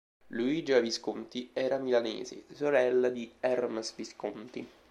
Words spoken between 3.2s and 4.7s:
Ermes Visconti.